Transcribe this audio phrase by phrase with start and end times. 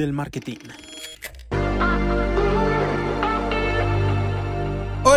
[0.00, 0.89] del marketing.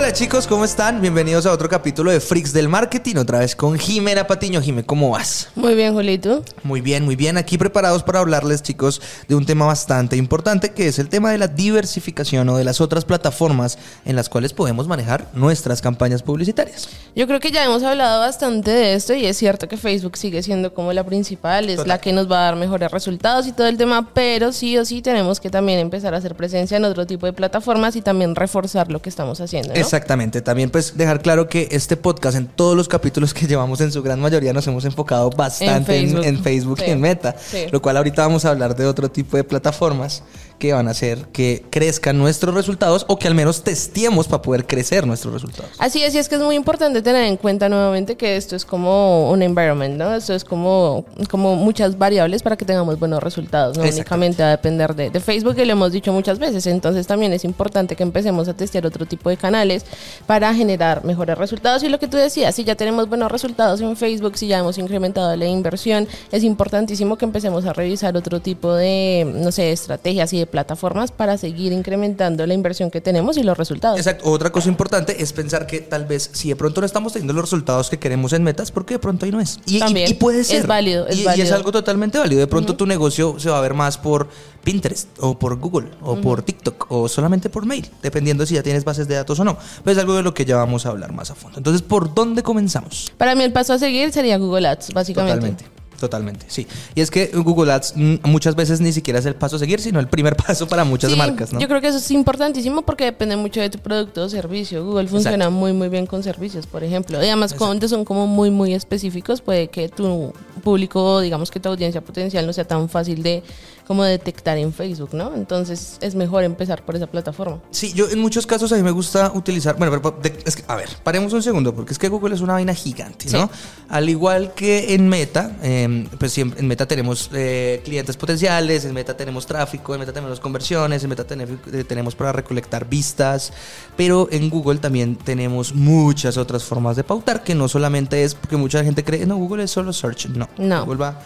[0.04, 0.99] Hola chicos, ¿cómo están?
[0.99, 4.61] Bienvenidos a otro capítulo de Freaks del Marketing, otra vez con Jimena Patiño.
[4.61, 5.47] Jime, ¿cómo vas?
[5.55, 6.43] Muy bien, Julito.
[6.61, 7.37] Muy bien, muy bien.
[7.37, 11.37] Aquí preparados para hablarles, chicos, de un tema bastante importante, que es el tema de
[11.37, 16.89] la diversificación o de las otras plataformas en las cuales podemos manejar nuestras campañas publicitarias.
[17.15, 20.43] Yo creo que ya hemos hablado bastante de esto y es cierto que Facebook sigue
[20.43, 21.87] siendo como la principal, es Total.
[21.87, 24.83] la que nos va a dar mejores resultados y todo el tema, pero sí o
[24.83, 28.36] sí tenemos que también empezar a hacer presencia en otro tipo de plataformas y también
[28.36, 29.73] reforzar lo que estamos haciendo.
[29.73, 29.93] ¿no?
[29.93, 30.42] Exactamente.
[30.42, 34.02] También pues dejar claro que este podcast en todos los capítulos que llevamos en su
[34.02, 36.25] gran mayoría nos hemos enfocado bastante en Facebook.
[36.25, 36.86] en Facebook Sí.
[36.88, 37.36] y en Meta.
[37.39, 37.66] Sí.
[37.72, 40.23] Lo cual ahorita vamos a hablar de otro tipo de plataformas
[40.63, 44.66] que van a hacer que crezcan nuestros resultados o que al menos testeemos para poder
[44.66, 45.72] crecer nuestros resultados.
[45.78, 48.64] Así es, y es que es muy importante tener en cuenta nuevamente que esto es
[48.64, 50.16] como un environment, ¿no?
[50.16, 54.95] Esto es como, como muchas variables para que tengamos buenos resultados, no únicamente a depender
[54.95, 56.66] de, de Facebook, que lo hemos dicho muchas veces.
[56.66, 59.83] Entonces también es importante que empecemos a testear otro tipo de canales
[60.25, 61.83] para generar mejores resultados.
[61.83, 64.77] Y lo que tú decías, si ya tenemos buenos resultados en Facebook, si ya hemos
[64.77, 70.31] incrementado la inversión, es importantísimo que empecemos a revisar otro tipo de, no sé, estrategias
[70.31, 73.98] y de plataformas para seguir incrementando la inversión que tenemos y los resultados.
[73.98, 74.30] Exacto.
[74.30, 77.42] Otra cosa importante es pensar que tal vez si de pronto no estamos teniendo los
[77.45, 79.60] resultados que queremos en metas, porque de pronto ahí no es.
[79.66, 80.12] Y, También.
[80.12, 80.68] y puede Es ser.
[80.68, 81.56] válido, es y, y es válido.
[81.56, 82.40] algo totalmente válido.
[82.40, 84.30] De pronto tu negocio se va a ver más por
[84.64, 88.84] Pinterest o por Google o por TikTok o solamente por mail, dependiendo si ya tienes
[88.86, 89.58] bases de datos o no.
[89.84, 91.58] Pero es algo de lo que ya vamos a hablar más a fondo.
[91.58, 93.12] Entonces, ¿por dónde comenzamos?
[93.17, 95.34] Para mí el paso a seguir sería Google Ads, básicamente.
[95.36, 95.83] Totalmente.
[96.04, 96.68] Totalmente, sí.
[96.96, 97.94] Y es que Google Ads
[98.26, 101.10] muchas veces ni siquiera es el paso a seguir, sino el primer paso para muchas
[101.10, 101.62] Sí, marcas, ¿no?
[101.62, 104.86] Yo creo que eso es importantísimo porque depende mucho de tu producto o servicio.
[104.86, 107.23] Google funciona muy muy bien con servicios, por ejemplo.
[107.23, 111.70] Y además cuando son como muy muy específicos, puede que tu público, digamos que tu
[111.70, 113.42] audiencia potencial no sea tan fácil de
[113.88, 115.33] como detectar en Facebook, ¿no?
[115.36, 117.60] Entonces es mejor empezar por esa plataforma.
[117.71, 119.76] Sí, yo en muchos casos a mí me gusta utilizar.
[119.77, 122.42] Bueno, pero de- es que, a ver, paremos un segundo, porque es que Google es
[122.42, 123.49] una vaina gigante, ¿no?
[123.89, 128.94] Al igual que en Meta, eh, pues siempre, en Meta tenemos eh, clientes potenciales, en
[128.94, 133.51] Meta tenemos tráfico, en Meta tenemos conversiones, en Meta tenemos, eh, tenemos para recolectar vistas,
[133.97, 138.57] pero en Google también tenemos muchas otras formas de pautar, que no solamente es porque
[138.57, 140.47] mucha gente cree, no, Google es solo search, no.
[140.57, 140.85] No.
[140.85, 141.19] Google va,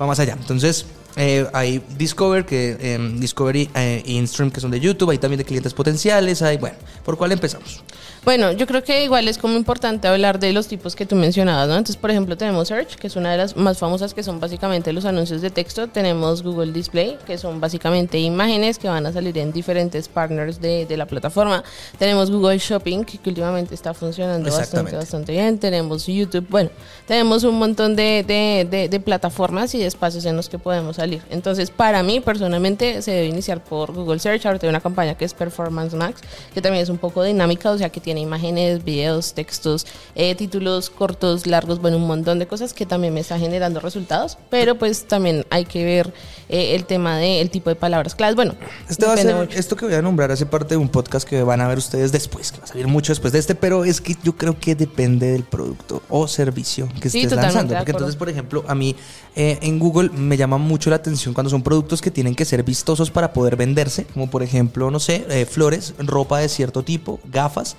[0.00, 0.34] va más allá.
[0.40, 5.38] Entonces, eh, hay Discover, que eh, Discovery eh, InStream, que son de YouTube, hay también
[5.38, 7.82] de clientes potenciales, hay, bueno, ¿por cuál empezamos?
[8.22, 11.68] Bueno, yo creo que igual es como importante hablar de los tipos que tú mencionabas,
[11.68, 11.72] ¿no?
[11.76, 14.92] Entonces, por ejemplo, tenemos Search, que es una de las más famosas, que son básicamente
[14.92, 15.88] los anuncios de texto.
[15.88, 20.84] Tenemos Google Display, que son básicamente imágenes que van a salir en diferentes partners de,
[20.84, 21.64] de la plataforma.
[21.98, 25.58] Tenemos Google Shopping, que, últimamente está funcionando bastante, bastante bien.
[25.58, 26.68] Tenemos YouTube, bueno,
[27.06, 30.96] tenemos un montón de, de- de- de plataformas y de espacios en los que podemos
[30.96, 31.22] salir.
[31.30, 34.44] Entonces, para mí, personalmente, se debe iniciar por Google Search.
[34.44, 36.20] Ahorita hay una campaña que es Performance Max,
[36.52, 40.90] que también es un poco dinámica, o sea, que tiene imágenes, videos, textos, eh, títulos
[40.90, 44.38] cortos, largos, bueno, un montón de cosas que también me está generando resultados.
[44.50, 46.12] Pero, pues, también hay que ver
[46.48, 48.36] eh, el tema del tipo de palabras claves.
[48.36, 48.54] Bueno,
[48.88, 51.42] Este va a ser, esto que voy a nombrar hace parte de un podcast que
[51.42, 54.00] van a ver ustedes después, que va a salir mucho después de este, pero es
[54.00, 57.74] que yo creo que depende del producto o servicio que Sí, estés lanzando.
[57.74, 58.96] de Porque entonces, por ejemplo, a mí
[59.36, 62.62] eh, en Google me llama mucho la atención cuando son productos que tienen que ser
[62.64, 67.20] vistosos para poder venderse, como por ejemplo, no sé, eh, flores, ropa de cierto tipo,
[67.24, 67.76] gafas.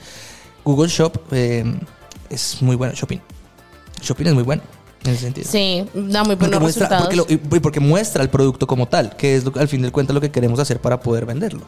[0.64, 1.64] Google Shop eh,
[2.30, 3.20] es muy bueno, Shopping.
[4.02, 4.62] Shopping es muy bueno
[5.04, 5.48] en ese sentido.
[5.50, 7.04] Sí, da muy Porque buenos muestra, resultados.
[7.16, 9.92] porque, lo- y porque muestra el producto como tal, que es lo- al fin del
[9.92, 11.62] cuenta lo que queremos hacer para poder venderlo.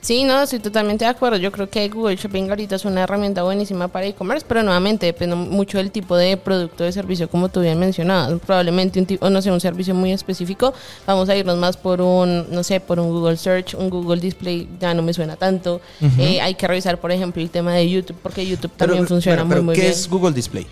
[0.00, 1.38] Sí, no, estoy totalmente de acuerdo.
[1.38, 5.34] Yo creo que Google Shopping ahorita es una herramienta buenísima para e-commerce, pero nuevamente depende
[5.34, 8.38] mucho del tipo de producto de servicio, como tú bien mencionabas.
[8.46, 10.72] Probablemente un tipo, no sé, un servicio muy específico.
[11.04, 14.68] Vamos a irnos más por un, no sé, por un Google Search, un Google Display,
[14.80, 15.80] ya no me suena tanto.
[16.16, 19.62] Eh, hay que revisar, por ejemplo, el tema de YouTube, porque YouTube también funciona pero
[19.62, 19.92] muy, muy ¿qué bien.
[19.92, 20.66] es Google Display?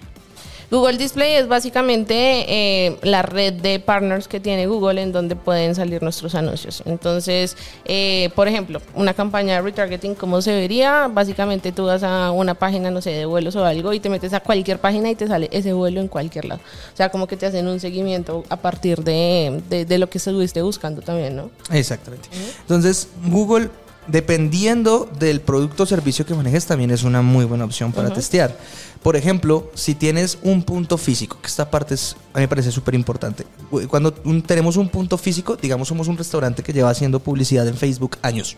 [0.70, 2.14] Google Display es básicamente
[2.48, 6.82] eh, la red de partners que tiene Google en donde pueden salir nuestros anuncios.
[6.86, 11.08] Entonces, eh, por ejemplo, una campaña de retargeting, ¿cómo se vería?
[11.08, 14.32] Básicamente tú vas a una página, no sé, de vuelos o algo y te metes
[14.32, 16.60] a cualquier página y te sale ese vuelo en cualquier lado.
[16.92, 20.18] O sea, como que te hacen un seguimiento a partir de, de, de lo que
[20.18, 21.50] estuviste buscando también, ¿no?
[21.70, 22.28] Exactamente.
[22.62, 23.70] Entonces, Google,
[24.08, 28.56] dependiendo del producto o servicio que manejes, también es una muy buena opción para testear.
[29.06, 32.72] Por ejemplo, si tienes un punto físico, que esta parte es, a mí me parece
[32.72, 33.46] súper importante.
[33.88, 37.76] cuando un- tenemos un punto físico, digamos somos un restaurante que lleva haciendo publicidad en
[37.76, 38.56] Facebook años,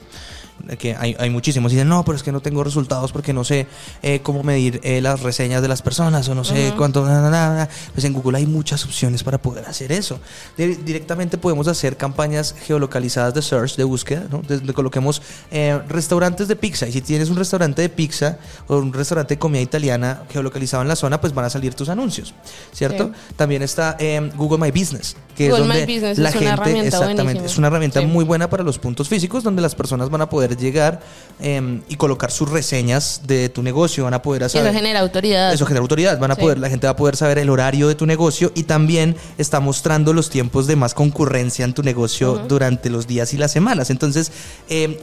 [0.78, 3.44] que hay, hay muchísimos, y dicen, no, pero es que no tengo resultados porque no
[3.44, 3.66] sé
[4.02, 7.30] eh, cómo medir eh, las reseñas de las personas o no sé cuánto, na, na,
[7.30, 7.68] na, na".
[7.94, 10.18] pues en Google hay muchas opciones para poder hacer eso.
[10.56, 14.42] Di- directamente podemos hacer campañas geolocalizadas de search, de búsqueda, ¿no?
[14.46, 18.92] Donde coloquemos eh, restaurantes de pizza, y si tienes un restaurante de pizza o un
[18.92, 22.32] restaurante de comida italiana geolocalizado en la zona, pues van a salir tus anuncios,
[22.73, 23.06] ¿cierto?
[23.12, 23.35] Sí.
[23.37, 26.49] También está eh, Google My Business, que Google es donde My Business la es gente,
[26.87, 27.46] exactamente, buenísima.
[27.46, 28.06] es una herramienta Sí.
[28.06, 31.00] muy buena para los puntos físicos, donde las personas van a poder llegar
[31.40, 34.64] eh, y colocar sus reseñas de tu negocio, van a poder Y hacer...
[34.67, 35.52] eso genera autoridad.
[35.52, 36.40] Eso genera autoridad, van a Sí.
[36.40, 39.61] poder, la gente va a poder saber el horario de tu negocio y también está
[39.61, 43.90] mostrando los tiempos de más concurrencia en tu negocio durante los días y las semanas.
[43.90, 44.31] Entonces,
[44.69, 45.00] eh,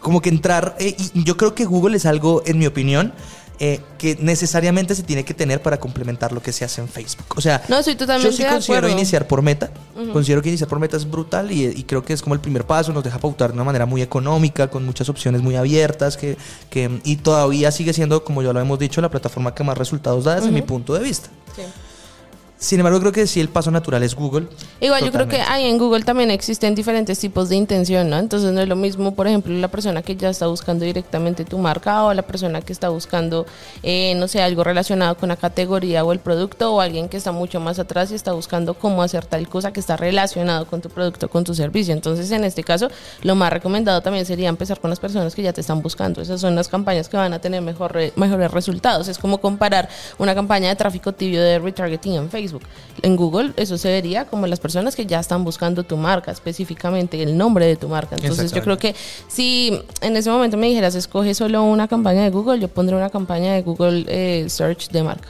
[0.00, 3.14] como que entrar, eh, y yo creo que Google es algo, en mi opinión,
[3.60, 7.26] eh, que necesariamente se tiene que tener para complementar lo que se hace en Facebook.
[7.36, 9.70] O sea, No, estoy totalmente yo sí de considero iniciar por meta.
[10.12, 12.64] Considero que iniciar por meta es brutal y, y creo que es como el primer
[12.66, 12.92] paso.
[12.92, 16.16] Nos deja pautar de una manera muy económica, con muchas opciones muy abiertas.
[16.16, 16.36] Que,
[16.68, 20.24] que, y todavía sigue siendo, como ya lo hemos dicho, la plataforma que más resultados
[20.24, 21.28] da desde mi punto de vista.
[21.54, 21.62] Sí.
[22.64, 24.46] Sin embargo, creo que sí el paso natural es Google.
[24.80, 28.16] Igual yo creo que ahí en Google también existen diferentes tipos de intención, ¿no?
[28.18, 31.58] Entonces no es lo mismo, por ejemplo, la persona que ya está buscando directamente tu
[31.58, 33.44] marca o la persona que está buscando,
[33.82, 37.32] eh, no sé, algo relacionado con la categoría o el producto o alguien que está
[37.32, 40.88] mucho más atrás y está buscando cómo hacer tal cosa que está relacionado con tu
[40.88, 41.92] producto, con tu servicio.
[41.92, 42.88] Entonces en este caso
[43.22, 46.22] lo más recomendado también sería empezar con las personas que ya te están buscando.
[46.22, 49.08] Esas son las campañas que van a tener mejor re- mejores resultados.
[49.08, 52.53] Es como comparar una campaña de tráfico tibio de retargeting en Facebook.
[53.02, 57.22] En Google eso se vería como las personas que ya están buscando tu marca, específicamente
[57.22, 58.16] el nombre de tu marca.
[58.16, 58.94] Entonces yo creo que
[59.28, 63.10] si en ese momento me dijeras escoge solo una campaña de Google, yo pondré una
[63.10, 65.28] campaña de Google eh, Search de marca.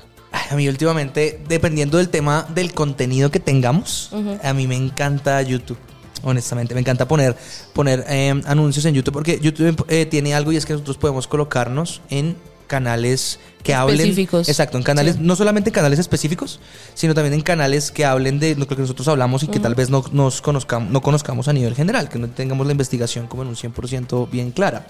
[0.50, 4.10] A mí últimamente, dependiendo del tema del contenido que tengamos,
[4.42, 5.78] a mí me encanta YouTube.
[6.24, 7.36] Honestamente, me encanta poner,
[7.72, 11.26] poner eh, anuncios en YouTube porque YouTube eh, tiene algo y es que nosotros podemos
[11.28, 14.48] colocarnos en canales que hablen Específicos.
[14.48, 15.20] exacto en canales Sí.
[15.22, 16.60] no solamente en canales específicos
[16.94, 19.90] sino también en canales que hablen de lo que nosotros hablamos y que tal vez
[19.90, 23.48] no nos conozcamos no conozcamos a nivel general que no tengamos la investigación como en
[23.48, 24.86] un 100% bien clara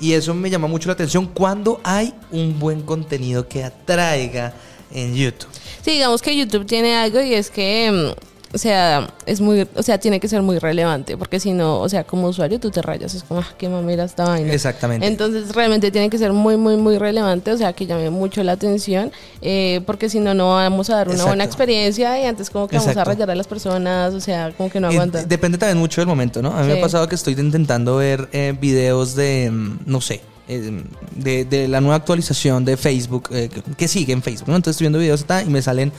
[0.00, 4.52] y eso me llama mucho la atención cuando hay un buen contenido que atraiga
[4.92, 5.48] en YouTube
[5.82, 9.82] Sí, digamos que YouTube tiene algo y es que, mm, o sea, es muy, o
[9.82, 12.80] sea, tiene que ser muy relevante, porque si no, o sea, como usuario tú te
[12.82, 14.52] rayas, es como, ah, qué mamera esta vaina.
[14.52, 15.06] Exactamente.
[15.06, 18.52] Entonces realmente tiene que ser muy, muy, muy relevante, o sea, que llame mucho la
[18.52, 19.12] atención,
[19.42, 22.78] eh, porque si no, no vamos a dar una buena experiencia y antes como que
[22.78, 25.24] vamos a rayar a las personas, o sea, como que no Eh, aguanta.
[25.24, 26.56] depende también mucho del momento, ¿no?
[26.56, 30.20] A mí me ha pasado que estoy intentando ver eh, videos de, mm, no sé,
[30.48, 30.82] eh,
[31.16, 34.54] de, de la nueva actualización de Facebook, eh, que, sigue en Facebook, ¿no?
[34.54, 35.92] Entonces estoy viendo videos y me salen,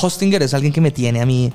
[0.00, 1.50] Hostinger es alguien que me tiene a mí,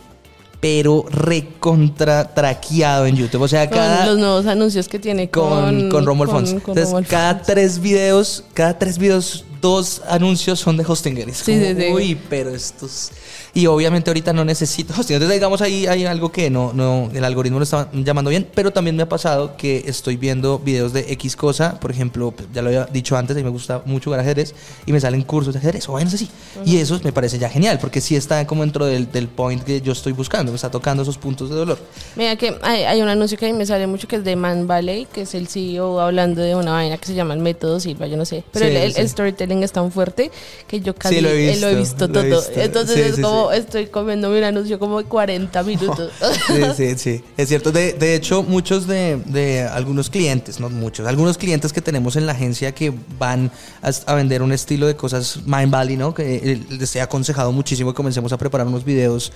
[0.60, 3.42] pero recontra traqueado en YouTube.
[3.44, 4.06] O sea, Con cada...
[4.08, 6.52] los nuevos anuncios que tiene con, con, con Romuald Fons.
[6.52, 7.48] Entonces, Romuald cada Fons.
[7.48, 11.30] tres videos, cada tres videos, dos anuncios son de Hostinger.
[11.30, 11.94] Es Sí, como, sí, sí.
[11.94, 13.12] Uy, pero estos.
[13.54, 15.16] Y obviamente ahorita no necesito Hostinger.
[15.22, 18.48] Entonces, digamos, ahí hay algo que no, no, el algoritmo lo está llamando bien.
[18.54, 21.80] Pero también me ha pasado que estoy viendo videos de X cosa.
[21.80, 24.54] Por ejemplo, ya lo había dicho antes, a mí me gusta mucho jugar ajedrez.
[24.86, 26.30] Y me salen cursos de ajedrez o vainas así.
[26.66, 29.82] Y eso me parece ya genial, porque sí está como dentro del, del point que
[29.82, 30.52] yo estoy buscando.
[30.52, 31.80] Me está tocando esos puntos de dolor.
[32.16, 34.36] Mira que hay, hay un anuncio que a mí me sale mucho que es de
[34.36, 37.80] Man Valley, que es el CEO hablando de una vaina que se llama el método
[37.80, 38.44] Silva, yo no sé.
[38.52, 39.02] Pero Sí, el, el- sí.
[39.02, 40.32] el storytelling es tan fuerte
[40.68, 42.42] que yo casi Sí, lo he eh, lo he visto, visto lo he todo.
[42.42, 42.60] visto.
[42.62, 46.12] Entonces es sí, como estoy comiéndome un anuncio como de 40 minutos.
[46.48, 47.24] Sí, sí, sí.
[47.38, 47.72] Es cierto.
[47.72, 52.26] De, de hecho, muchos de, de algunos clientes, no muchos, algunos clientes que tenemos en
[52.26, 53.52] la agencia que van
[53.82, 56.14] a, a vender un estilo de cosas Mind Valley, ¿no?
[56.14, 59.32] Que eh, les he aconsejado muchísimo que comencemos a preparar unos videos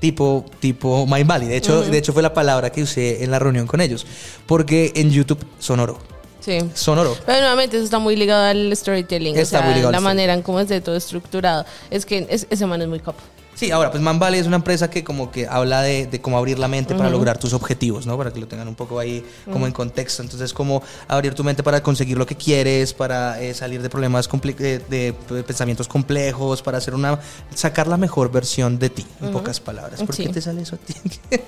[0.00, 1.48] tipo, tipo Mind Valley.
[1.48, 4.06] De hecho, de hecho, fue la palabra que usé en la reunión con ellos.
[4.46, 5.98] Porque en YouTube sonoro.
[6.40, 6.58] sí.
[6.74, 7.16] Sonoro.
[7.26, 10.34] Pero nuevamente eso está muy ligado al storytelling, Está o sea, muy ligado la manera
[10.34, 11.64] en cómo es de todo estructurado.
[11.90, 13.20] Es que es- ese man es muy capo.
[13.58, 16.38] Sí, ahora, pues Man Valley es una empresa que como que habla de, de cómo
[16.38, 18.16] abrir la mente para lograr tus objetivos, ¿no?
[18.16, 20.22] Para que lo tengan un poco ahí como en contexto.
[20.22, 24.28] Entonces, como abrir tu mente para conseguir lo que quieres, para eh, salir de problemas,
[24.60, 27.18] eh, de, de pensamientos complejos, para hacer una...
[27.52, 30.00] sacar la mejor versión de ti, en pocas palabras.
[30.04, 30.26] ¿Por Sí.
[30.26, 30.94] qué te sale eso a ti?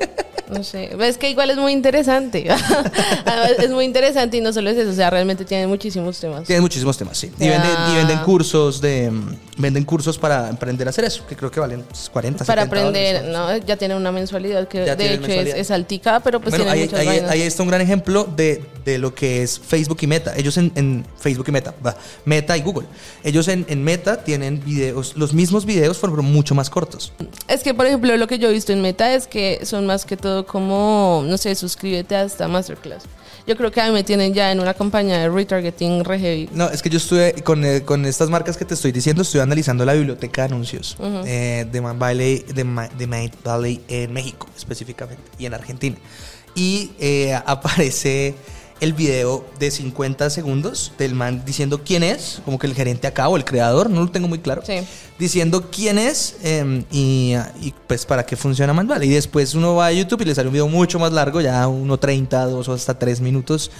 [0.50, 2.48] No sé, es que igual es muy interesante.
[3.58, 6.44] es muy interesante y no solo es eso, o sea, realmente tiene muchísimos temas.
[6.44, 7.30] Tienen muchísimos temas, sí.
[7.38, 9.12] Y venden, y venden cursos de...
[9.60, 13.22] Venden cursos para aprender a hacer eso, que creo que valen 40, Para 70 aprender,
[13.22, 13.60] dólares.
[13.60, 13.66] ¿no?
[13.66, 16.78] Ya tiene una mensualidad que Ya de hecho es, es altica, pero pues bueno, tiene
[16.80, 17.30] ahí, muchas ahí- vainas.
[17.30, 20.34] ahí está un gran ejemplo de de lo que es Facebook y Meta.
[20.36, 22.86] Ellos en, en Facebook y Meta, va, Meta y Google.
[23.22, 27.12] Ellos en, en Meta tienen videos, los mismos videos, pero mucho más cortos.
[27.46, 30.06] Es que, por ejemplo, lo que yo he visto en Meta es que son más
[30.06, 33.02] que todo como, no sé, suscríbete a esta masterclass.
[33.46, 36.48] Yo creo que a mí me tienen ya en una campaña de retargeting re heavy.
[36.52, 39.40] No, es que yo estuve con, eh, con estas marcas que te estoy diciendo, estoy
[39.40, 44.12] analizando la biblioteca de anuncios eh, de Man Valley, de, Ma- de Mind Valley en
[44.12, 45.96] México específicamente y en Argentina.
[46.54, 48.34] Y eh, aparece
[48.80, 53.28] el video de 50 segundos del man diciendo quién es, como que el gerente acá
[53.28, 54.78] o el creador, no lo tengo muy claro, Sí.
[55.18, 59.10] diciendo quién es eh, y, y, pues para qué funciona Man Valley.
[59.10, 61.66] Y después uno va a YouTube y le sale un video mucho más largo, ya
[61.68, 63.70] 1.30, 2 o hasta 3 minutos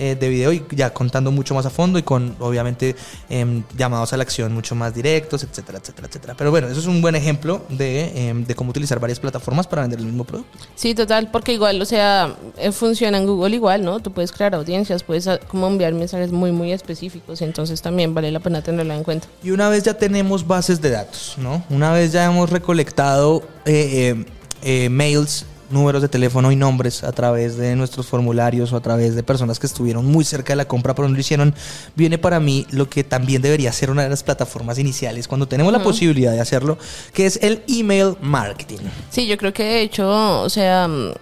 [0.00, 2.96] eh, de video y ya contando mucho más a fondo y con obviamente
[3.28, 6.34] em, llamados a la acción mucho más directos, etcétera, etcétera, etcétera.
[6.38, 9.82] Pero bueno, eso es un buen ejemplo de, em, de cómo utilizar varias plataformas para
[9.82, 10.58] vender el mismo producto.
[10.74, 14.00] Sí, total, porque igual, o sea, eh, funciona en Google igual, ¿no?
[14.00, 18.30] Tú puedes crear audiencias, puedes ah, como enviar mensajes muy, muy específicos, entonces también vale
[18.30, 19.28] la pena tenerlo en cuenta.
[19.42, 21.62] Y una vez ya tenemos bases de datos, ¿no?
[21.68, 24.24] Una vez ya hemos recolectado eh,
[24.62, 29.14] eh, mails, números de teléfono y nombres a través de nuestros formularios o a través
[29.14, 31.54] de personas que estuvieron muy cerca de la compra pero no lo hicieron,
[31.96, 35.72] viene para mí lo que también debería ser una de las plataformas iniciales cuando tenemos
[35.72, 36.78] la posibilidad de hacerlo,
[37.12, 38.78] que es el email marketing.
[39.10, 41.12] Sí, yo creo que de hecho, o sea, mm,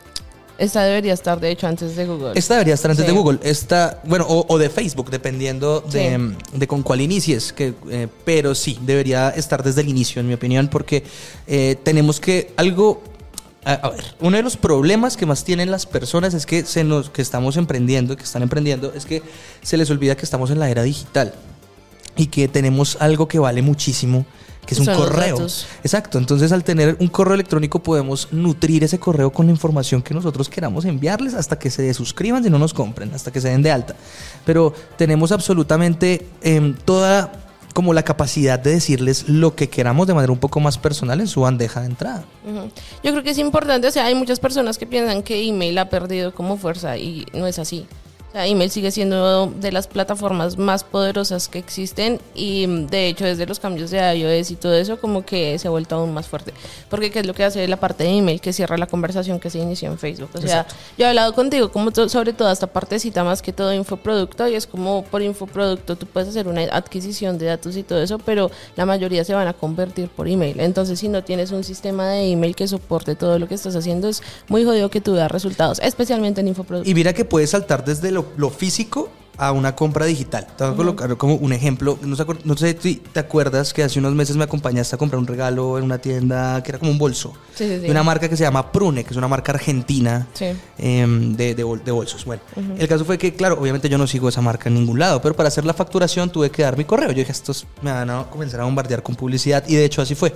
[0.58, 2.32] esta debería estar de hecho antes de Google.
[2.34, 3.12] Esta debería estar antes Sí.
[3.12, 6.18] de Google, esta, bueno, o, o de Facebook, dependiendo de,
[6.52, 6.58] Sí.
[6.58, 10.34] de con cuál inicies, que, eh, pero sí, debería estar desde el inicio, en mi
[10.34, 11.04] opinión, porque
[11.46, 13.02] eh, tenemos que algo...
[13.64, 16.84] A, a ver, uno de los problemas que más tienen las personas es que se
[16.84, 19.22] nos que estamos emprendiendo, que están emprendiendo, es que
[19.62, 21.34] se les olvida que estamos en la era digital
[22.18, 24.26] y que tenemos algo que vale muchísimo,
[24.66, 25.46] que es un Son los correo.
[25.82, 30.12] Exacto, entonces al tener un correo electrónico podemos nutrir ese correo con la información que
[30.12, 33.62] nosotros queramos enviarles hasta que se desuscriban si no nos compren, hasta que se den
[33.62, 33.94] de alta.
[34.44, 37.32] Pero tenemos absolutamente em, toda
[37.78, 41.28] como la capacidad de decirles lo que queramos de manera un poco más personal en
[41.28, 42.24] su bandeja de entrada.
[43.04, 45.88] Yo creo que es importante, o sea, hay muchas personas que piensan que email ha
[45.88, 47.86] perdido como fuerza y no es así.
[48.28, 53.08] O sea, email sigue siendo de las plataformas más poderosas que existen y mm, de
[53.08, 56.12] hecho desde los cambios de iOS y todo eso como que se ha vuelto aún
[56.12, 56.52] más fuerte.
[56.90, 59.48] Porque qué es lo que hace la parte de email que cierra la conversación que
[59.48, 60.28] se inició en Facebook.
[60.34, 60.66] O sea,
[60.98, 64.66] yo he hablado contigo como sobre toda esta partecita más que todo infoproducto y es
[64.66, 68.84] como por infoproducto tú puedes hacer una adquisición de datos y todo eso, pero la
[68.84, 70.60] mayoría se van a convertir por email.
[70.60, 74.08] Entonces, si no tienes un sistema de email que soporte todo lo que estás haciendo,
[74.08, 76.90] es muy jodido que tú veas resultados, especialmente en infoproducto.
[76.90, 79.10] Y mira que puedes saltar desde lo, lo físico
[79.40, 80.48] a una compra digital.
[80.56, 81.96] Te voy a colocar como un ejemplo.
[82.02, 85.20] No sé, no sé si te acuerdas que hace unos meses me acompañaste a comprar
[85.20, 87.34] un regalo en una tienda que era como un bolso.
[87.54, 87.78] Sí, sí, sí.
[87.82, 90.26] De una marca que se llama Prune, que es una marca argentina
[90.76, 92.24] em, de, de bol- de bolsos.
[92.24, 92.42] Bueno,
[92.78, 95.36] el caso fue que, claro, obviamente yo no sigo esa marca en ningún lado, pero
[95.36, 97.10] para hacer la facturación tuve que dar mi correo.
[97.10, 100.16] Yo dije, estos me van a comenzar a bombardear con publicidad y de hecho así
[100.16, 100.34] fue.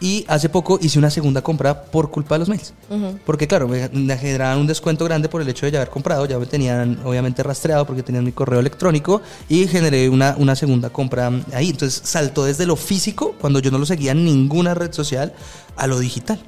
[0.00, 2.72] Y hace poco hice una segunda compra por culpa de los mails.
[3.26, 6.26] Porque claro, me, me generaban un descuento grande por el hecho de ya haber comprado.
[6.26, 10.90] Ya me tenían obviamente rastreado porque tenían mi correo electrónico y generé una, una segunda
[10.90, 11.70] compra ahí.
[11.70, 15.34] Entonces saltó desde lo físico, cuando yo no lo seguía en ninguna red social,
[15.76, 16.40] a lo digital.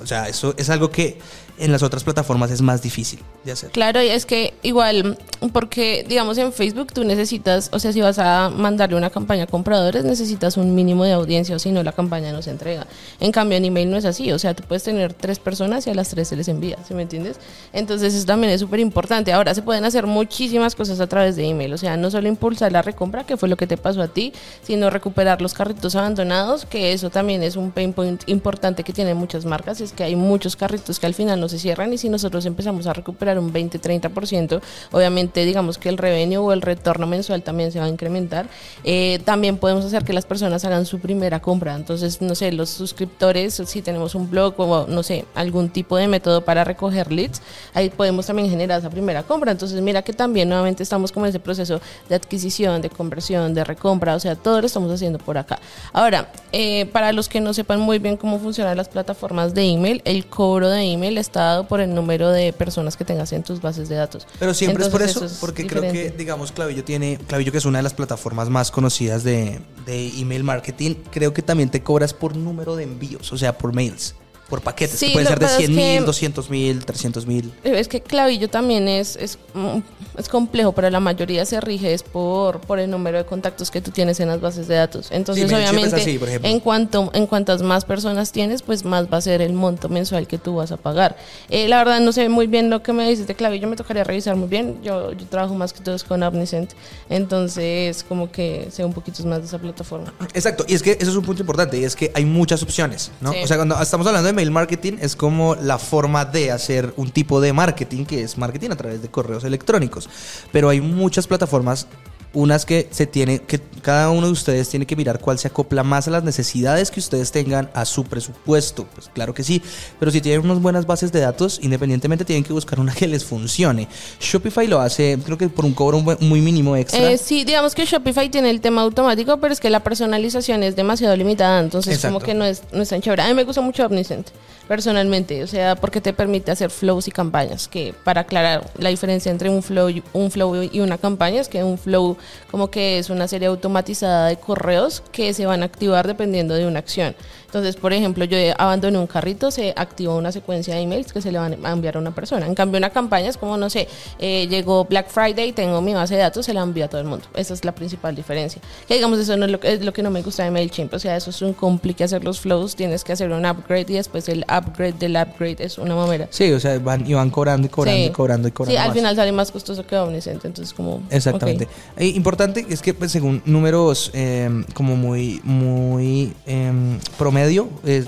[0.00, 1.18] O sea, eso es algo que
[1.56, 3.70] en las otras plataformas es más difícil de hacer.
[3.70, 5.18] Claro, y es que igual,
[5.52, 9.46] porque digamos en Facebook tú necesitas, o sea, si vas a mandarle una campaña a
[9.46, 12.86] compradores, necesitas un mínimo de audiencia, o si no, la campaña no se entrega.
[13.20, 15.90] En cambio, en email no es así, o sea, tú puedes tener tres personas y
[15.90, 17.36] a las tres se les envía, ¿sí me entiendes?
[17.72, 19.32] Entonces, eso también es súper importante.
[19.32, 22.72] Ahora, se pueden hacer muchísimas cosas a través de email, o sea, no solo impulsar
[22.72, 24.32] la recompra, que fue lo que te pasó a ti,
[24.62, 29.16] sino recuperar los carritos abandonados, que eso también es un pain point importante que tienen
[29.16, 32.08] muchas marcas, es que hay muchos carritos que al final no se cierran y si
[32.08, 34.60] nosotros empezamos a recuperar un 20-30%,
[34.92, 38.46] obviamente digamos que el revenue o el retorno mensual también se va a incrementar.
[38.84, 41.74] Eh, también podemos hacer que las personas hagan su primera compra.
[41.74, 46.08] Entonces, no sé, los suscriptores, si tenemos un blog o no sé, algún tipo de
[46.08, 49.52] método para recoger leads, ahí podemos también generar esa primera compra.
[49.52, 53.64] Entonces, mira que también nuevamente estamos como en ese proceso de adquisición, de conversión, de
[53.64, 55.58] recompra, o sea, todo lo estamos haciendo por acá.
[55.92, 60.02] Ahora, eh, para los que no sepan muy bien cómo funcionan las plataformas de email,
[60.04, 61.33] el cobro de email está
[61.68, 64.26] por el número de personas que tengas en tus bases de datos.
[64.38, 67.64] Pero siempre es por eso, es porque creo que, digamos, Clavillo tiene, Clavillo que es
[67.64, 72.14] una de las plataformas más conocidas de, de email marketing, creo que también te cobras
[72.14, 74.14] por número de envíos, o sea, por mails,
[74.54, 76.48] por paquetes, Sí, que puede lo ser de que pasa es 100 mil, que- 200
[76.50, 77.52] mil, 300 mil.
[77.64, 79.78] Es que clavillo también es, es, mm,
[80.16, 83.80] es complejo, pero la mayoría se rige es por, por el número de contactos que
[83.80, 85.08] tú tienes en las bases de datos.
[85.10, 89.42] Entonces, obviamente, así, en cuanto en cuantas más personas tienes, pues más va a ser
[89.42, 91.16] el monto mensual que tú vas a pagar.
[91.50, 94.04] Eh, la verdad no sé muy bien lo que me dices de clavillo, me tocaría
[94.04, 94.78] revisar muy bien.
[94.84, 96.70] Yo, yo trabajo más que todo es con Omniscient,
[97.10, 100.12] entonces como que sé un poquito más de esa plataforma.
[100.34, 103.10] Exacto, y es que eso es un punto importante, y es que hay muchas opciones,
[103.20, 103.32] ¿no?
[103.32, 103.38] Sí.
[103.42, 107.10] O sea, cuando estamos hablando de mail marketing, es como la forma de hacer un
[107.10, 110.08] tipo de marketing, que es marketing a través de correos electrónicos.
[110.52, 111.86] Pero hay muchas plataformas,
[112.34, 115.82] unas que se tiene, que cada uno de ustedes tiene que mirar cuál se acopla
[115.82, 118.86] más a las necesidades que ustedes tengan a su presupuesto.
[118.94, 119.62] Pues claro que sí,
[119.98, 123.24] pero si tienen unas buenas bases de datos, independientemente tienen que buscar una que les
[123.24, 123.88] funcione.
[124.20, 127.10] Shopify lo hace, creo que por un cobro muy- mínimo extra.
[127.12, 130.76] Eh, sí, digamos que Shopify tiene el tema automático, pero es que la personalización es
[130.76, 132.14] demasiado limitada, entonces Exacto.
[132.14, 133.22] como que no es, no es tan chévere.
[133.22, 134.26] A mí me gusta mucho Omniscient,
[134.68, 139.30] personalmente, o sea, porque te permite hacer flows y campañas, que para aclarar la diferencia
[139.30, 142.16] entre un flow, y- un flow y una campaña es que un flow
[142.50, 146.66] como que es una serie automatizada de correos que se van a activar dependiendo de
[146.66, 147.14] una acción.
[147.54, 151.30] Entonces, por ejemplo, yo abandoné un carrito, se activó una secuencia de emails que se
[151.30, 152.46] le van a enviar a una persona.
[152.46, 153.86] En cambio, una campaña es como, no sé,
[154.18, 157.06] eh, llegó Black Friday, tengo mi base de datos, se la envío a todo el
[157.06, 157.24] mundo.
[157.32, 158.60] Esa es la principal diferencia.
[158.88, 160.92] Que digamos, eso no es lo, que- es lo que no me gusta de MailChimp.
[160.94, 163.94] O sea, eso es un complique hacer los flows, tienes que hacer un upgrade y
[163.94, 166.26] después el upgrade del upgrade es una mamera.
[166.30, 168.06] Sí, o sea, van, y van cobrando y cobrando Sí.
[168.06, 168.80] y cobrando y cobrando.
[168.80, 171.02] Sí, al final sale más costoso que Omniscient, entonces como...
[171.08, 171.68] Exactamente.
[171.96, 176.72] Eh, importante es que pues, según números eh, como muy muy eh,
[177.16, 178.04] promedio, eh,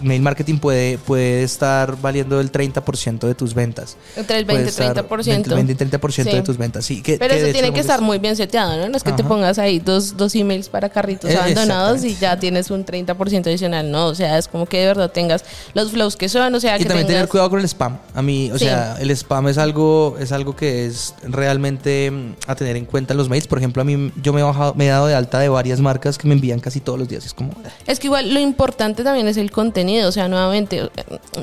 [0.00, 3.96] mail marketing puede, puede estar valiendo el 30% de tus ventas.
[4.16, 5.54] Entre el Puede 20 y estar 30%.
[5.54, 6.84] 20 y 30% de tus ventas.
[6.84, 8.88] Sí, que, Pero que eso tiene que estar muy bien seteado, ¿no?
[8.88, 12.38] No es que te pongas ahí dos, dos emails para carritos Eh, abandonados y ya
[12.38, 14.06] tienes un 30% adicional, ¿no?
[14.06, 15.44] O sea, es como que de verdad tengas
[15.74, 17.98] los flows que son, o sea, Y que también tener cuidado con el spam.
[18.14, 18.64] A mí, o Sí.
[18.64, 23.12] sea, el spam es algo, es algo que es realmente mm, a tener en cuenta
[23.14, 23.46] en los mails.
[23.46, 25.80] Por ejemplo, a mí yo me he bajado, me he dado de alta de varias
[25.80, 27.24] marcas que me envían casi todos los días.
[27.26, 27.52] Es como,
[27.86, 30.90] Es que igual lo importante también es el contenido, o sea, nuevamente,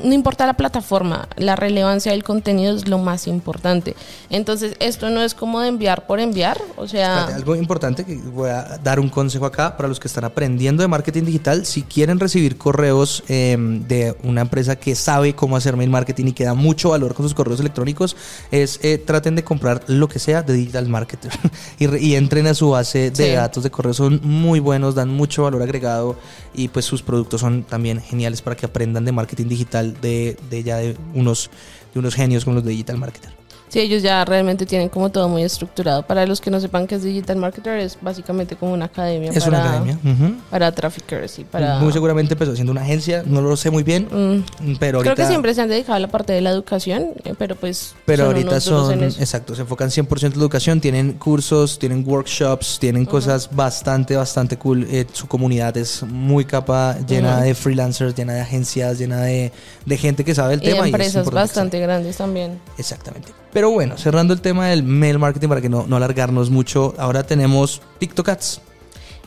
[0.04, 3.94] no importa la plataforma, la relevancia del contenido es lo más importante.
[4.30, 7.14] Entonces, esto no es como de enviar por enviar, o sea...
[7.20, 10.82] Espérate, algo importante que voy a dar un consejo acá para los que están aprendiendo
[10.82, 11.64] de marketing digital.
[11.66, 16.32] Si quieren recibir correos eh, de una empresa que sabe cómo hacer mail marketing y
[16.32, 18.16] que da mucho valor con sus correos electrónicos,
[18.50, 21.32] es eh, traten de comprar lo que sea de digital marketer
[21.78, 23.32] y, re- y entren a su base de Sí.
[23.32, 23.96] datos de correos.
[23.96, 26.16] Son muy buenos, dan mucho valor agregado
[26.54, 30.62] y pues sus productos son también geniales para que aprendan de marketing digital de, de
[30.62, 31.50] ya de unos,
[31.92, 33.37] de unos genios como los de digital marketer.
[33.68, 36.02] Sí, ellos ya realmente tienen como todo muy estructurado.
[36.06, 39.44] Para los que no sepan qué es Digital Marketer, es básicamente como una academia, Es
[39.44, 39.98] para, una academia.
[40.04, 40.34] ujú.
[40.50, 41.78] para traffickers y para...
[41.78, 45.26] Muy seguramente empezó siendo una agencia, no lo sé muy bien, Mm, pero ahorita, Creo
[45.26, 47.94] que siempre se han dedicado a la parte de la educación, eh, pero pues...
[48.04, 53.04] pero son ahorita son, exacto, se enfocan 100% en educación, tienen cursos, tienen workshops, tienen
[53.04, 54.86] cosas bastante, bastante cool.
[54.90, 59.52] Eh, su comunidad es muy capa, llena de freelancers, llena de agencias, llena de,
[59.84, 60.86] de gente que sabe el Y de tema.
[60.86, 62.58] y es empresas importante que bastante grandes también.
[62.78, 63.28] Exactamente.
[63.58, 67.24] Pero bueno, cerrando el tema del mail marketing para que no, no alargarnos mucho, ahora
[67.24, 68.60] tenemos TikTok Ads.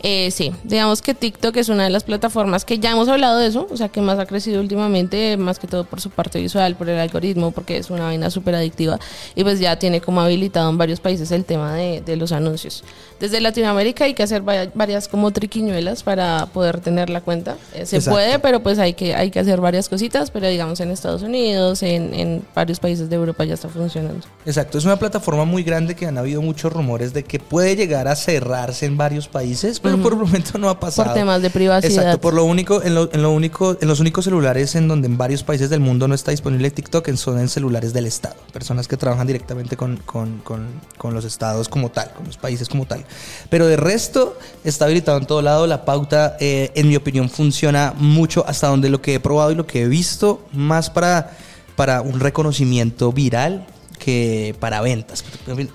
[0.04, 3.48] Eh, sí, digamos que TikTok es una de las plataformas que ya hemos hablado de
[3.48, 6.76] eso, o sea, que más ha crecido últimamente, más que todo por su parte visual,
[6.76, 9.00] por el algoritmo, porque es una vaina súper adictiva
[9.36, 12.84] y pues ya tiene como habilitado en varios países el tema de, de los anuncios.
[13.20, 17.58] Desde Latinoamérica hay que hacer va- varias como triquiñuelas para poder tener la cuenta.
[17.76, 18.16] Eh, se Exacto.
[18.16, 21.84] puede, pero pues hay que, hay que hacer varias cositas, pero digamos en Estados Unidos,
[21.84, 24.26] en, en varios países de Europa ya está funcionando.
[24.48, 28.08] Exacto, es una plataforma muy grande que han habido muchos rumores de que puede llegar
[28.08, 31.08] a cerrarse en varios países, pero por el momento no ha pasado.
[31.08, 31.92] Por temas de privacidad.
[31.92, 35.08] Exacto, por lo único, en, lo, en lo único, en los únicos celulares en donde
[35.08, 38.88] en varios países del mundo no está disponible TikTok son en celulares del Estado, personas
[38.88, 42.86] que trabajan directamente con, con, con, con los estados como tal, con los países como
[42.86, 43.06] tal.
[43.50, 47.94] Pero de resto está habilitado en todo lado, la pauta eh, en mi opinión funciona
[47.98, 51.32] mucho hasta donde lo que he probado y lo que he visto, más para,
[51.76, 53.66] para un reconocimiento viral
[54.00, 55.24] que para ventas.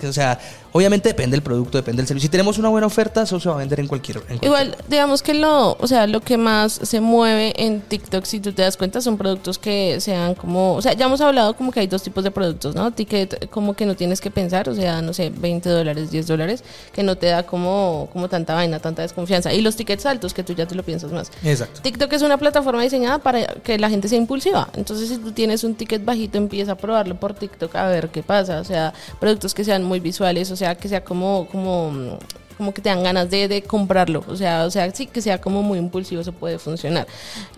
[0.05, 0.39] O sea,
[0.77, 2.27] obviamente depende del producto, depende del servicio.
[2.27, 4.19] Si tenemos una buena oferta, eso se va a vender en cualquier.
[4.19, 8.25] en cualquier Igual, digamos que lo, o sea, lo que más se mueve en TikTok,
[8.25, 11.57] si tú te das cuenta, son productos que sean como, o sea, ya hemos hablado
[11.57, 12.91] como que hay dos tipos de productos, ¿no?
[12.91, 16.65] Ticket como que no tienes que pensar, o sea, no sé, 20 dólares, 10 dólares,
[16.93, 19.53] que no te da como, como tanta vaina, tanta desconfianza.
[19.53, 21.31] Y los tickets altos, que tú ya te lo piensas más.
[21.45, 21.81] Exacto.
[21.83, 24.69] TikTok es una plataforma diseñada para que la gente sea impulsiva.
[24.75, 28.23] Entonces, si tú tienes un ticket bajito, empieza a probarlo por TikTok a ver qué
[28.23, 28.61] pasa.
[28.61, 32.19] O sea, productos que sean muy visuales, o sea, que sea como, como,
[32.57, 34.25] como que te dan ganas de, de, comprarlo.
[34.29, 37.07] O sea, o sea, sí que sea como muy impulsivo, eso puede funcionar.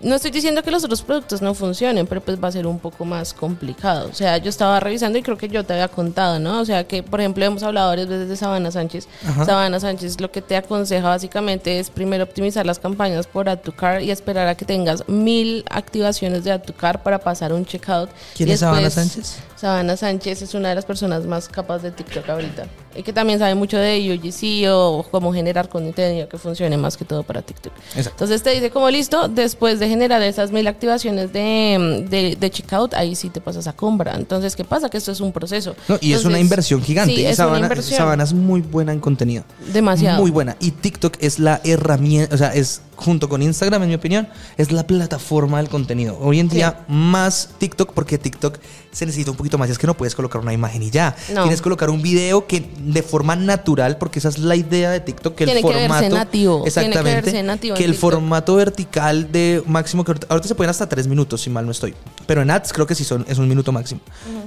[0.02, 2.78] No estoy diciendo que los otros productos no funcionen, pero pues va a ser un
[2.78, 4.08] poco más complicado.
[4.10, 6.60] O sea, yo estaba revisando y creo que yo te había contado, ¿no?
[6.60, 9.08] O sea, que por ejemplo hemos hablado varias veces de Sabana Sánchez.
[9.44, 13.74] Sabana Sánchez lo que te aconseja básicamente es primero optimizar las campañas por Add to
[13.74, 17.64] Car y esperar a que tengas mil activaciones de Add to Car para pasar un
[17.64, 18.10] checkout.
[18.34, 19.38] ¿Quién es Sabana Sánchez?
[19.58, 22.66] Sabana Sánchez es una de las personas más capaces de TikTok ahorita.
[22.94, 27.04] Y que también sabe mucho de UGC o cómo generar contenido que funcione más que
[27.04, 27.72] todo para TikTok.
[27.96, 32.94] Entonces te dice como listo, después de generar esas mil activaciones de, de, de, checkout,
[32.94, 34.14] ahí sí te pasas a compra.
[34.14, 34.88] Entonces, ¿qué pasa?
[34.90, 35.74] Que esto es un proceso.
[36.00, 37.14] y es una inversión gigante.
[37.14, 37.98] Sí, es Sabana, una inversión.
[37.98, 39.44] Sabana es muy buena en contenido.
[39.72, 40.20] Demasiado.
[40.20, 40.56] Muy buena.
[40.60, 44.72] Y TikTok es la herramienta, o sea, es junto con Instagram, en mi opinión, es
[44.72, 46.18] la plataforma del contenido.
[46.20, 48.58] Hoy en día, más TikTok, porque TikTok
[48.90, 49.70] se necesita un poquito más.
[49.70, 51.16] Es que no puedes colocar una imagen y ya.
[51.26, 55.00] Tienes que colocar un video que de forma natural, porque esa es la idea de
[55.00, 56.14] TikTok, que el formato.
[56.14, 56.66] nativo.
[56.66, 57.32] Exactamente.
[57.32, 61.50] Que, que el formato vertical de máximo, que ahorita se pueden hasta tres minutos, si
[61.50, 61.94] mal no estoy.
[62.26, 64.00] Pero en ads creo que sí son, es un minuto máximo.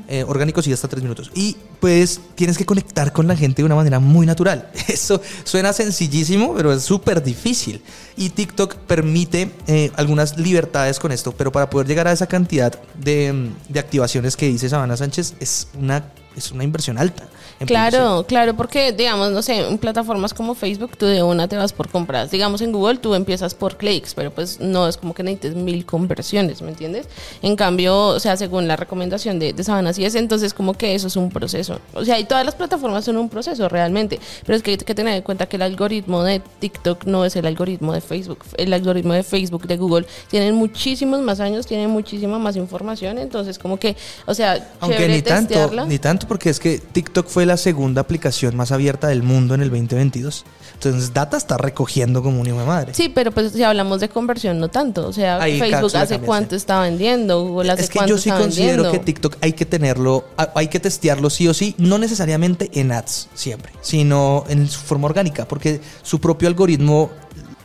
[0.07, 1.31] Eh, orgánico sí hasta tres minutos.
[1.33, 4.69] Y pues tienes que conectar con la gente de una manera muy natural.
[4.87, 7.81] Eso suena sencillísimo, pero es súper difícil.
[8.17, 12.77] Y TikTok permite eh, algunas libertades con esto, pero para poder llegar a esa cantidad
[12.95, 16.03] de, de activaciones que dice Sabana Sánchez es una,
[16.35, 17.27] es una inversión alta.
[17.65, 21.73] Claro, claro, porque digamos, no sé, en plataformas como Facebook tú de una te vas
[21.73, 22.31] por compras.
[22.31, 25.85] Digamos en Google tú empiezas por clics, pero pues no es como que necesites mil
[25.85, 27.07] conversiones, ¿me entiendes?
[27.41, 31.07] En cambio, o sea, según la recomendación de, de Sabana es, entonces como que eso
[31.07, 31.79] es un proceso.
[31.93, 34.95] O sea, y todas las plataformas son un proceso realmente, pero es que hay que
[34.95, 38.39] tener en cuenta que el algoritmo de TikTok no es el algoritmo de Facebook.
[38.57, 43.59] El algoritmo de Facebook, de Google, tienen muchísimos más años, tienen muchísima más información, entonces
[43.59, 43.95] como que,
[44.25, 48.55] o sea, aunque ni tanto, ni tanto porque es que TikTok fue la segunda aplicación
[48.55, 50.45] más abierta del mundo en el 2022.
[50.73, 52.93] Entonces, Data está recogiendo como un hijo de madre.
[52.93, 55.07] Sí, pero pues si hablamos de conversión, no tanto.
[55.07, 58.99] O sea, Facebook hace cuánto está vendiendo, Google hace Es que yo sí considero que
[58.99, 63.71] TikTok hay que tenerlo, hay que testearlo sí o sí, no necesariamente en ads siempre,
[63.81, 67.11] sino en su forma orgánica, porque su propio algoritmo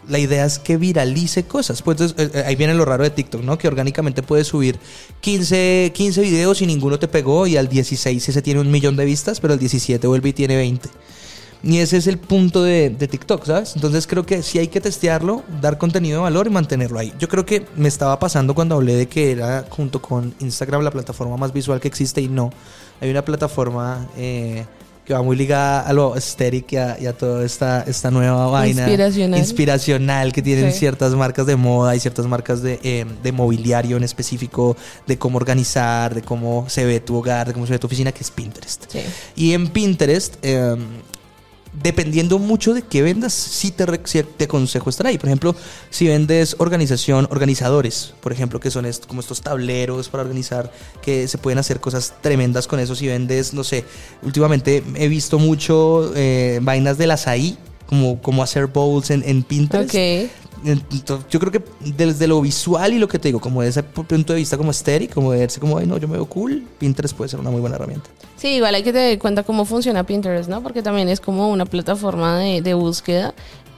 [0.08, 1.82] la idea es que viralice cosas.
[1.82, 3.58] Pues eh, eh, ahí viene lo raro de TikTok, ¿no?
[3.58, 4.78] Que orgánicamente puedes subir
[5.20, 9.04] 15, 15 videos y ninguno te pegó y al 16 ese tiene un millón de
[9.04, 10.88] vistas, pero al 17 vuelve y tiene 20.
[11.62, 13.74] Y ese es el punto de, de, TikTok, ¿sabes?
[13.74, 17.12] Entonces creo que sí hay que testearlo, dar contenido de valor y mantenerlo ahí.
[17.18, 20.90] Yo creo que me estaba pasando cuando hablé de que era junto con Instagram la
[20.90, 22.50] plataforma más visual que existe y no.
[23.00, 24.64] Hay una plataforma eh,
[25.06, 29.38] que va muy ligada a lo aesthetic y a, toda esta, esta nueva vaina inspiracional,
[29.38, 34.02] inspiracional que tienen ciertas marcas de moda y ciertas marcas de, eh, de, mobiliario en
[34.02, 37.86] específico, de cómo organizar, de cómo se ve tu hogar, de cómo se ve tu
[37.86, 38.92] oficina, que es Pinterest.
[39.36, 40.76] Y en Pinterest eh,
[41.82, 43.86] dependiendo mucho de qué vendas, sí te,
[44.24, 45.18] te aconsejo estar ahí.
[45.18, 45.54] Por ejemplo,
[45.90, 51.38] si vendes organización, organizadores, por ejemplo, que son como estos tableros para organizar, que se
[51.38, 52.94] pueden hacer cosas tremendas con eso.
[52.94, 53.84] Si vendes, no sé,
[54.22, 59.92] últimamente he visto mucho eh, vainas del azaí, como, como hacer bowls en, en Pinterest.
[60.64, 61.62] Yo creo que
[61.96, 64.70] desde lo visual y lo que te digo, como desde ese punto de vista como
[64.70, 67.50] estéril, como de verse como, ay, no, yo me veo cool, Pinterest puede ser una
[67.50, 68.08] muy buena herramienta.
[68.36, 70.62] Sí, igual hay que tener cuenta cómo funciona Pinterest, ¿no?
[70.62, 73.34] Porque también es como una plataforma de, de búsqueda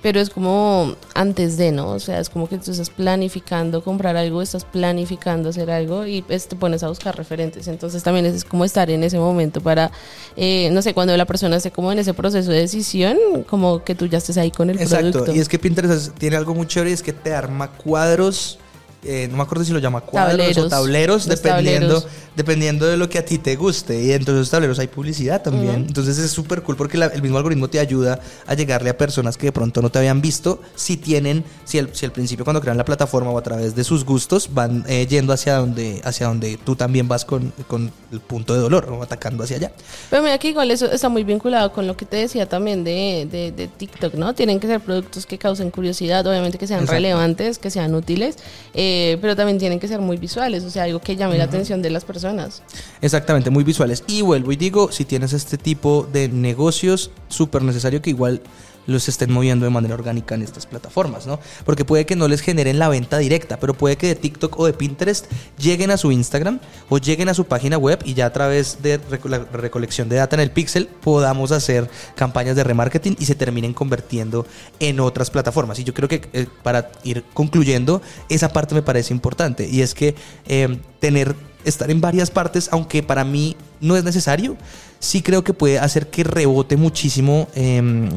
[0.09, 1.91] pero es como antes de, ¿no?
[1.91, 6.23] O sea, es como que tú estás planificando comprar algo, estás planificando hacer algo y
[6.23, 7.69] pues, te pones a buscar referentes.
[7.69, 9.91] Entonces también es, como estar en ese momento para,
[10.35, 13.19] eh, no sé, cuando la persona esté como en ese proceso de decisión,
[13.51, 15.31] como que tú ya estés ahí con el Exacto.
[15.31, 18.59] Y es que Pinterest tiene algo muy chévere, es que te arma cuadros
[19.05, 23.19] eh, no me acuerdo si lo llama cuadros o tableros, dependiendo, dependiendo de lo que
[23.19, 24.03] a ti te guste.
[24.03, 25.87] Y entonces los tableros hay publicidad también.
[25.87, 29.47] Entonces es súper cool porque el mismo algoritmo te ayuda a llegarle a personas que
[29.47, 32.77] de pronto no te habían visto, si tienen, si, el, si al principio cuando crean
[32.77, 36.57] la plataforma o a través de sus gustos van eh, yendo hacia donde, hacia donde
[36.57, 39.73] tú también vas con, con el punto de dolor o atacando hacia allá.
[40.11, 43.29] Pero mira que igual eso está muy vinculado con lo que te decía también de,
[43.31, 44.35] de, TikTok, ¿no?
[44.35, 48.37] Tienen que ser productos que causen curiosidad, obviamente que sean relevantes, que sean útiles.
[48.75, 51.45] Eh, eh, pero también tienen que ser muy visuales, o sea, algo que llame la
[51.45, 52.63] atención de las personas.
[53.03, 54.03] Exactamente, muy visuales.
[54.07, 58.41] Y vuelvo y digo, si tienes este tipo de negocios, súper necesario que igual
[58.89, 61.39] los estén moviendo de manera orgánica en estas plataformas, ¿no?
[61.67, 64.65] Porque puede que no les generen la venta directa, pero puede que de TikTok o
[64.65, 65.27] de Pinterest
[65.59, 68.99] lleguen a su Instagram o lleguen a su página web y ya a través de
[69.25, 73.75] la recolección de data en el Pixel podamos hacer campañas de remarketing y se terminen
[73.75, 74.47] convirtiendo
[74.81, 75.79] en otras plataformas.
[75.79, 79.95] Y yo creo que eh, para ir concluyendo, esa parte me parece importante y es
[79.95, 80.15] que
[80.47, 84.57] eh, tener estar en varias partes, aunque para mí no es necesario,
[84.99, 88.09] sí creo que puede hacer que rebote muchísimo eh,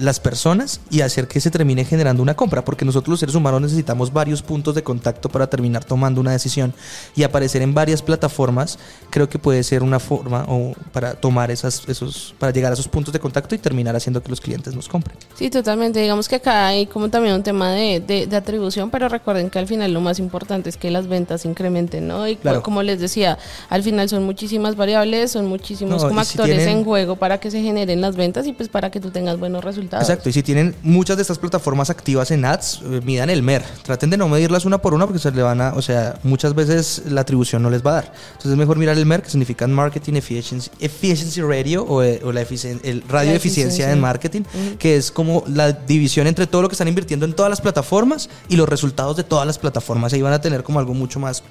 [0.00, 3.60] las personas y hacer que se termine generando una compra, porque nosotros los seres humanos
[3.60, 6.72] necesitamos varios puntos de contacto para terminar tomando una decisión
[7.14, 8.78] y aparecer en varias plataformas,
[9.10, 12.88] creo que puede ser una forma o para tomar esas, esos, para llegar a esos
[12.88, 15.16] puntos de contacto y terminar haciendo que los clientes nos compren.
[15.34, 16.00] Sí, totalmente.
[16.00, 19.66] Digamos que acá hay como también un tema de, de, atribución, pero recuerden que al
[19.66, 22.26] final lo más importante es que las ventas incrementen, ¿no?
[22.26, 27.16] Y como les decía, al final son muchísimas variables, son muchísimos como actores en juego
[27.16, 29.89] para que se generen las ventas y pues para que tú tengas buenos resultados.
[29.98, 33.64] Exacto, y si tienen muchas de estas plataformas activas en ads, eh, midan el MER.
[33.82, 36.54] Traten de no medirlas una por una porque se le van a, o sea, muchas
[36.54, 38.12] veces la atribución no les va a dar.
[38.28, 42.40] Entonces es mejor mirar el MER, que significa Marketing Efficiency, efficiency Radio o, eh, la
[42.82, 44.42] el radio de eficiencia en marketing,
[44.78, 48.28] que es como la división entre todo lo que están invirtiendo en todas las plataformas
[48.48, 50.12] y los resultados de todas las plataformas.
[50.12, 51.42] Ahí van a tener como algo mucho más,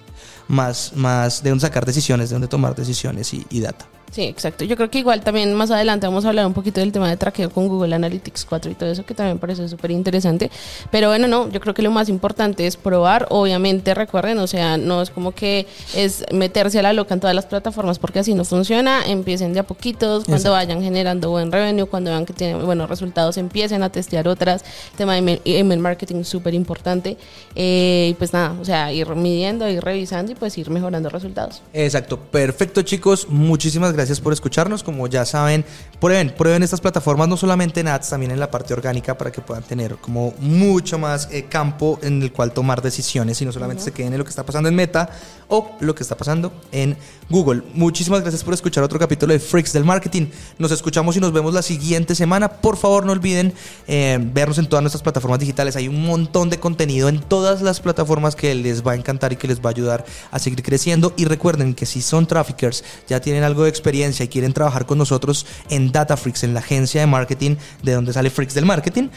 [0.47, 3.87] más, más de donde sacar decisiones, de donde tomar decisiones y data.
[4.11, 4.65] Sí, exacto.
[4.65, 7.17] Yo creo que igual también más adelante vamos a hablar un poquito del tema de
[7.17, 10.49] traqueo con Google Analytics 4 y todo eso, que también parece súper interesante.
[10.89, 13.27] Pero bueno, no, yo creo que lo más importante es probar.
[13.29, 17.35] Obviamente, recuerden, o sea, no es como que es meterse a la loca en todas
[17.35, 19.03] las plataformas, porque así no funciona.
[19.05, 23.37] Empiecen de a poquitos, cuando vayan generando buen revenue, cuando vean que tienen buenos resultados,
[23.37, 24.63] empiecen a testear otras.
[24.91, 27.15] El tema de email marketing súper importante.
[27.55, 31.61] Eh, y pues nada, o sea, ir midiendo, ir revisando y pues ir mejorando resultados.
[31.73, 33.27] Exacto, perfecto, chicos.
[33.29, 34.81] Muchísimas gracias por escucharnos.
[34.81, 35.63] Como ya saben,
[35.99, 39.41] prueben, prueben estas plataformas no solamente en ads, también en la parte orgánica para que
[39.41, 43.83] puedan tener como mucho más eh, campo en el cual tomar decisiones y no solamente
[43.83, 45.09] se queden en lo que está pasando en Meta
[45.47, 46.97] o lo que está pasando en
[47.29, 47.63] Google.
[47.73, 50.27] Muchísimas gracias por escuchar otro capítulo de Freaks del Marketing.
[50.57, 52.49] Nos escuchamos y nos vemos la siguiente semana.
[52.49, 53.53] Por favor, no olviden
[53.87, 55.75] eh, vernos en todas nuestras plataformas digitales.
[55.75, 59.35] Hay un montón de contenido en todas las plataformas que les va a encantar y
[59.35, 59.98] que les va a ayudar
[60.31, 61.13] a seguir creciendo.
[61.17, 64.97] Y recuerden que si son traffickers, ya tienen algo de experiencia y quieren trabajar con
[64.97, 69.09] nosotros en Data Freaks, en la agencia de marketing de donde sale Freaks del Marketing,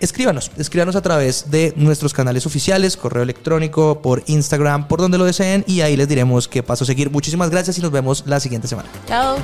[0.00, 5.24] escríbanos, escríbanos a través de nuestros canales oficiales, correo electrónico, por Instagram, por donde lo
[5.24, 7.10] deseen y ahí les diremos qué paso seguir.
[7.10, 8.88] Muchísimas gracias y nos vemos la siguiente semana.
[9.06, 9.36] Chao.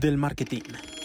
[0.00, 0.99] Del marketing.